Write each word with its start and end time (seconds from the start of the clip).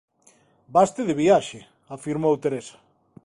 Vaste 0.75 1.01
de 1.07 1.15
viaxe 1.21 1.59
–afirmou 1.73 2.33
Teresa. 2.43 2.77